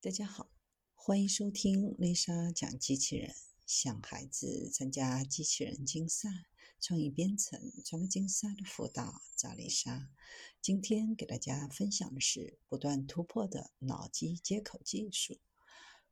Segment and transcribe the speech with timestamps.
[0.00, 0.48] 大家好，
[0.94, 3.34] 欢迎收听丽莎讲机器人，
[3.66, 6.28] 想孩子参加机器人竞赛、
[6.80, 10.08] 创意编程、创客竞赛的辅导，找丽莎。
[10.62, 15.40] 今天给大家分享的是不断突破的脑机接口技术，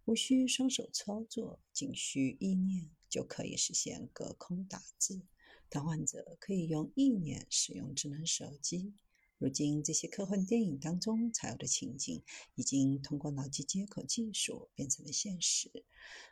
[0.04, 5.22] 无需双手操作，仅需意念就可以实现隔空打字。
[5.70, 8.94] 瘫痪者可以用意念使用智能手机。
[9.38, 12.22] 如今，这些科幻电影当中才有的情景，
[12.54, 15.84] 已经通过脑机接口技术变成了现实。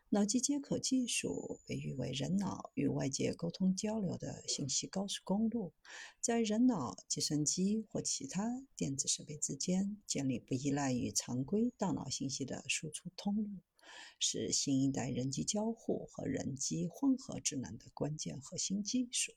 [0.08, 5.74] 脑机接口技术被誉为人脑与外界沟通交流的信息高速公路，
[6.20, 13.50] 在人脑、计算机或其他电子设备之间建立不依赖于常规大脑信息的输出通路，
[14.18, 19.34] 是新一代人机交互和人机混合智能的关键核心技术。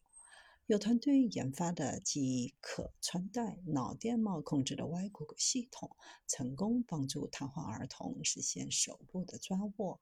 [0.68, 5.96] 有团队研发的基于可穿戴脑电帽控制的外骨骼系统，
[6.28, 10.02] 成功帮助瘫痪儿童实现手部的抓握。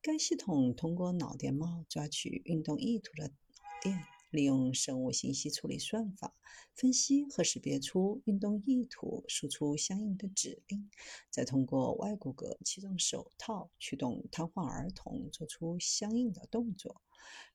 [0.00, 3.34] 该系统通过脑电帽抓取运动意图的脑
[3.82, 4.11] 电。
[4.32, 6.34] 利用生物信息处理算法
[6.74, 10.90] 分析和识别出运动意图，输出相应的指令，
[11.30, 17.02] 再通过外骨骼驱动手套，驱动瘫痪儿童做出相应的动作。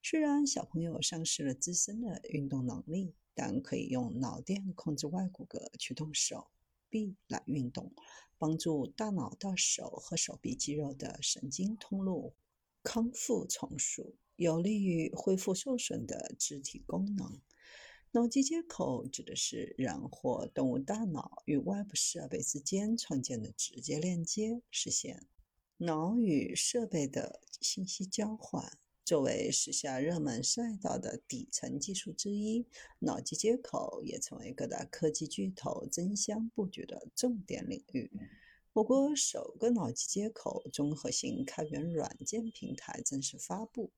[0.03, 6.47] 虽然小朋友丧失了自身的运动能力，但可以用脑电控制外骨骼驱动手
[6.89, 7.91] 臂来运动，
[8.37, 12.35] 帮助大脑到手和手臂肌肉的神经通路
[12.83, 14.15] 康复重塑。
[14.37, 17.41] 有利于恢复受损的肢体功能。
[18.11, 25.27] 脑机接口指的是人或动物大脑与外部设备之间创建的直接链接，实现
[25.77, 28.71] 脑与设备的信息交换。
[29.03, 32.65] 作为时下热门赛道的底层技术之一，
[32.99, 38.11] 脑机接口也成为各大科技巨头争相布局的重点领域。
[38.77, 43.91] 我国首个脑机接口综合性开源软件平台正式发布。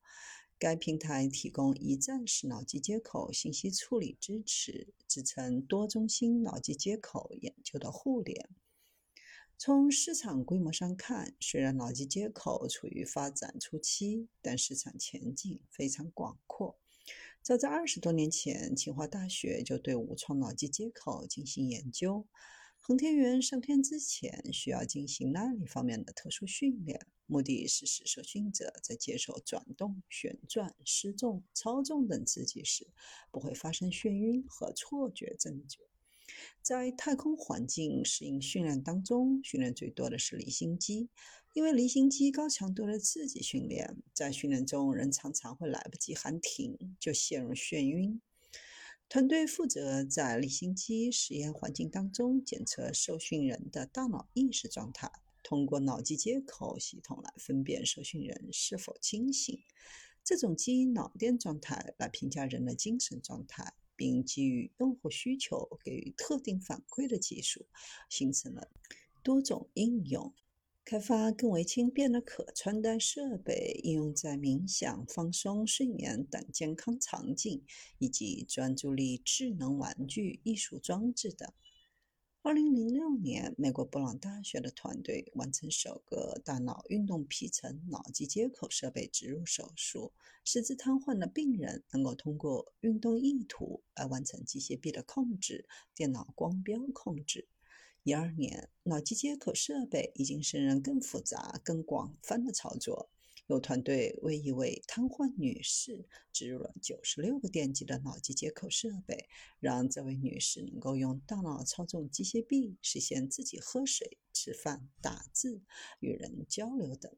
[0.57, 8.47] 该平台提供一站式脑机接口信息处理支持，支撑多中心脑机接口研究的互联。
[9.57, 16.79] 从市场规模上看，虽然脑机接口处于发展初期，但市场前景非常广阔。
[17.41, 22.25] 早在二十多年前，清华大学就对无创脑机接口进行研究。
[22.81, 32.87] 航天员上天之前需要进行那里方面的特殊训练，目的是使受训者在接受转动、旋转、失重、操纵等刺激时，
[33.29, 35.87] 不会发生眩晕和错觉症状。
[36.61, 41.09] 在太空环境适应训练当中，训练最多的是离心机，
[41.53, 48.19] 因为离心机高强度的刺激训练，在训练中人常常会来不及喊停，就陷入眩晕。
[49.09, 55.11] 团队负责在离心机实验环境当中检测受训人的大脑意识状态，
[55.41, 59.59] 通过脑机接口系统来分辨受训人是否清醒。
[60.23, 67.65] 这种基于脑电状态来评价人的精神状态，并基于用户需求给予特定反馈的技术，
[68.11, 68.69] 形成了
[69.23, 70.31] 多种应用。
[70.89, 77.63] 开发更为轻便的可穿戴设备，应用在冥想、放松、睡眠等健康场景，
[77.99, 81.47] 以及专注力智能玩具、艺术装置等。
[82.41, 90.11] 二零零六年，美国布朗大学的团队完成首个大脑运动皮层脑机接口设备植入手术，
[90.43, 97.47] 使肢瘫痪的病人能够通过运动意图来完成机械臂的控制、电脑光标控制。
[98.03, 103.09] 一二年，脑机接口设备已经胜任更复杂、更广泛的操作。
[103.47, 109.27] 有团队为一位瘫痪女士植入了九十六个电极的脑机接口设备，
[109.59, 115.61] 让这位女士能够用大脑操纵机械臂，实现自己喝水、吃饭、打字、
[115.99, 117.11] 与人交流等。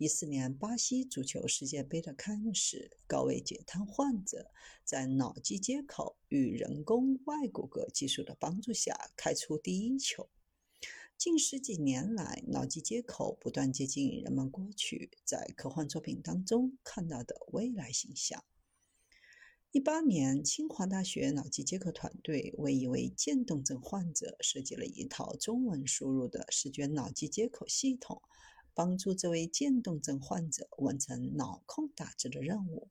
[0.00, 4.52] 一四年巴西足球世界杯的开幕式，高位截瘫患者
[4.84, 10.28] 在脑机接口与人工外骨骼技术的帮助下开出第一球。
[11.16, 18.44] 近十几年来，脑机接口不断接近人们过去在科幻作品当中看到的未来形象。
[19.72, 28.22] 一八年，清华大学脑机接口团队为一位渐冻症患者设计了一套中文输入的视觉脑机接口系统。
[28.78, 32.88] 帮助这位渐冻症患者完成脑控打字的任务。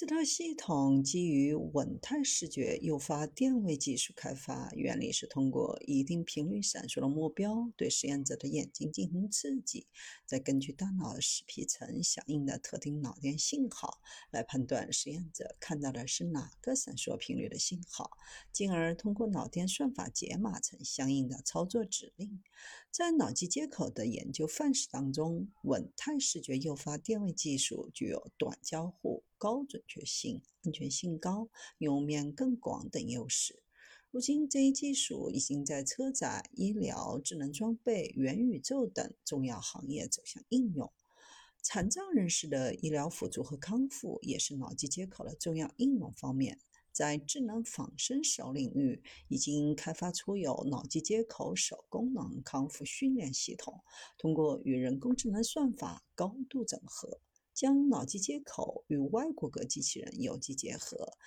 [0.00, 9.86] 这套系统基于稳态视觉诱发电位技术开发，原理是通过一定频率闪烁的目标对实验者的眼睛进行刺激，
[10.24, 14.00] 再根据大脑视皮层响应的特定脑电信号
[14.30, 18.12] 来判断实验者看到的是哪个闪烁频率的信号，
[18.54, 22.42] 进而通过脑电算法解码成相应的操作指令。
[22.90, 29.24] 在脑机接口的研究范式当中，稳态视觉诱发电位技术具有短交互。
[29.40, 31.48] 高准确性、安全性高、
[31.78, 33.62] 用面更广等优势。
[34.10, 40.92] 如今，这一技术已经在车载、医疗、智能装备、元宇宙等重要行业走向应用。
[41.62, 46.58] 残障人士的医疗辅助和康复也是脑机接口的重要应用方面。
[46.92, 53.80] 在智能仿生手领域，已经开发出有脑机接口手功能康复训练系统，
[54.18, 57.20] 通过与人工智能算法高度整合。
[57.60, 61.18] 将脑机接口与外骨骼机器人有机结合，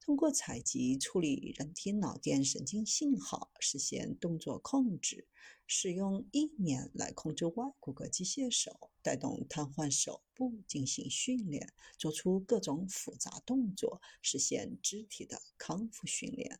[0.00, 5.28] 通过采集处理人体脑电神经信号，实现动作控制。
[5.66, 16.58] 使用意念来控制外骨骼机械手，带动瘫痪手部进行训练，做出各种复杂动作，实现肢体的康复训练。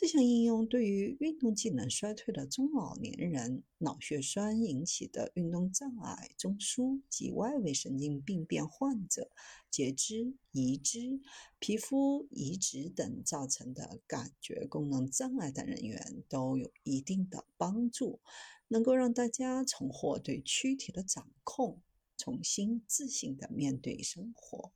[0.00, 9.28] 这项应用对于运动技能衰退的中老年人、脑血栓引起的运动障碍、中枢及外围神经病变患者、
[9.68, 11.20] 截肢、移植、
[11.58, 18.20] 皮肤移植等造成的感觉功能障碍的人员都有一定的帮助，
[18.68, 21.80] 能够让大家重获对躯体的掌控，
[22.16, 24.70] 重新自信地面对生活。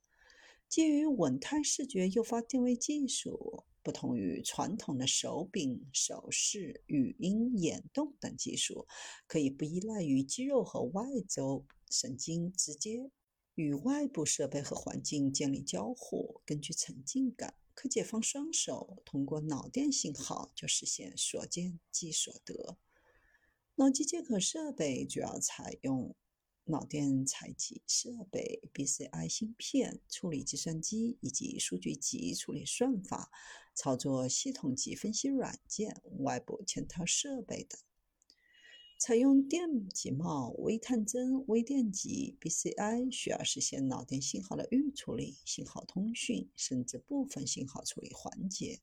[0.67, 3.63] 基于稳态视觉诱发电位技术。
[3.83, 8.87] 不同于传统的手柄、手势、语音、眼动等技术，
[9.27, 13.11] 可以不依赖于肌肉和外周神经，直接
[13.55, 16.41] 与外部设备和环境建立交互。
[16.45, 22.77] 根据沉浸感，可解放双手，通过脑电信号就实现所见即所得。
[23.75, 26.15] 脑机接口设备主要采用。
[26.65, 33.29] 脑电采集设备、BCI 芯片、处理计算机以及数据集处理算法、
[33.75, 37.77] 操作系统级分析软件、外部嵌套设备等，
[38.97, 48.79] 采用电极帽、微探针、微电极、BCI，需要实现脑电信号的预处理、信号通讯，甚至部分信号处理环节。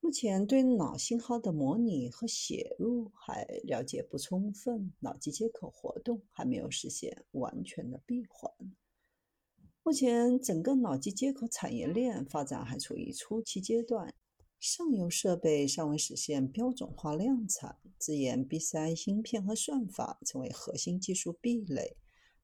[0.00, 8.50] 目前对脑信号的模拟和写入还了解不充分，脑机接口活动还没有实现完全的闭环。
[9.82, 14.14] 目前整个脑机接口产业链发展还处于初期阶段，
[14.58, 21.96] 上游设备尚未实现标准化量产，自研 BCI 芯片和算法成为核心技术壁垒。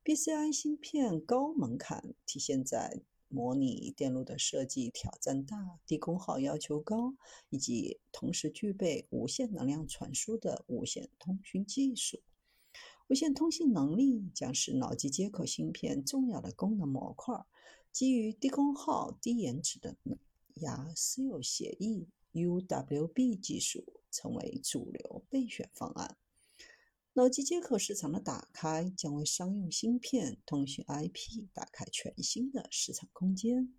[0.05, 3.01] BCI 芯片高门槛体现在。
[3.35, 7.17] 模拟电路的设计挑战大，低功耗要求高，
[7.51, 12.23] 以及同时具备无线能量传输的无线通讯技术。
[13.09, 17.45] 无线通信能力将是脑机接口芯片重要的功能模块。
[17.91, 19.97] 基于低功耗、低延迟的
[20.55, 26.17] 牙私有协议 （UWB） 技术成为主流备选方案。
[27.17, 33.73] 脑机接口市场的打开，将为商用芯片、通讯 IP 打开全新的市场空间。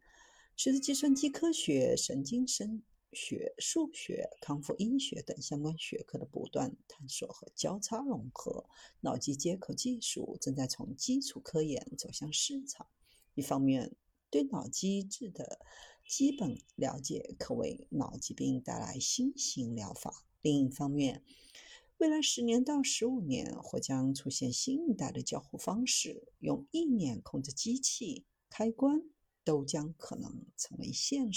[0.56, 8.70] 随着计算机科学、神经生学、数学、康复医学等相关学科的不断探索和交叉融合，
[9.02, 12.88] 脑机接口技术正在从基础科研走向市场。
[13.34, 13.98] 一方面，
[14.30, 15.60] 对脑机制的
[16.08, 21.22] 基本了解可为脑疾病带来新型疗法；另一方面，
[21.98, 29.02] 未来十年到十五年，或将出现新一代的交互方式，用意念控制机器、开关，
[29.46, 31.34] 都将可能成为现实。